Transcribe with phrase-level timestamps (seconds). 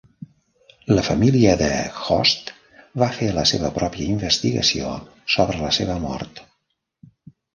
[0.91, 1.67] La família de
[2.05, 2.49] Host
[3.03, 4.95] va fer la seva pròpia investigació
[5.35, 6.45] sobre la seva mort.